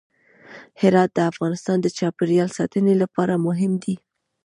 هرات 0.81 1.09
د 1.15 1.19
افغانستان 1.31 1.77
د 1.81 1.87
چاپیریال 1.97 2.49
ساتنې 2.57 2.93
لپاره 3.01 3.43
مهم 3.47 3.71
دی. 3.83 3.95